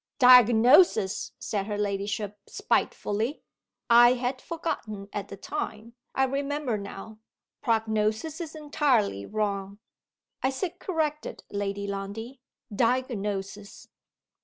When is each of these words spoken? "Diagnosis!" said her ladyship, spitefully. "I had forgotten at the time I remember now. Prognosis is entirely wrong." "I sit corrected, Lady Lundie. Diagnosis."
"Diagnosis!" 0.17 1.31
said 1.37 1.67
her 1.67 1.77
ladyship, 1.77 2.39
spitefully. 2.47 3.43
"I 3.87 4.13
had 4.13 4.41
forgotten 4.41 5.07
at 5.13 5.27
the 5.27 5.37
time 5.37 5.93
I 6.15 6.23
remember 6.23 6.75
now. 6.75 7.19
Prognosis 7.61 8.41
is 8.41 8.55
entirely 8.55 9.27
wrong." 9.27 9.77
"I 10.41 10.49
sit 10.49 10.79
corrected, 10.79 11.43
Lady 11.51 11.85
Lundie. 11.85 12.41
Diagnosis." 12.75 13.89